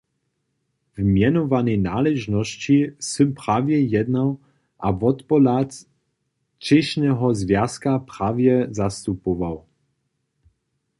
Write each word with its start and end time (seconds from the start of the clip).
W 0.97 1.01
mjenowanej 1.15 1.77
naležnosći 1.87 2.77
sym 3.09 3.29
prawje 3.41 3.77
jednał 3.95 4.29
a 4.85 4.87
wotpohlad 4.99 5.71
třěšneho 6.63 7.27
zwjazka 7.41 7.91
prawje 8.09 8.55
zastupował. 8.79 9.55